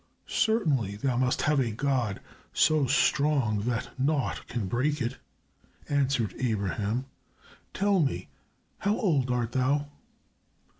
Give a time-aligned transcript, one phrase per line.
[0.25, 2.21] "Certainly thou must have a god
[2.53, 5.17] so strong that naught can break it,"
[5.87, 7.05] answered Abraham.
[7.71, 8.27] "Tell me,
[8.79, 9.89] how old art thou?"